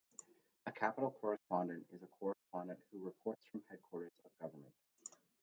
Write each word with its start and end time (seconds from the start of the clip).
A 0.65 0.71
capitol 0.71 1.11
correspondent 1.21 1.85
is 1.93 2.01
a 2.01 2.07
correspondent 2.07 2.79
who 2.91 3.05
reports 3.05 3.45
from 3.51 3.61
headquarters 3.69 4.11
of 4.25 4.31
government. 4.39 4.73